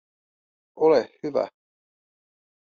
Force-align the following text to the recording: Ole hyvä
Ole 0.75 1.01
hyvä 1.23 1.45